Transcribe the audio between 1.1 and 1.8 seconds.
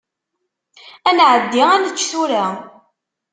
nεeddi ad